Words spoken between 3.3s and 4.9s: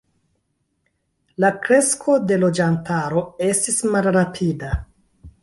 estis malrapida.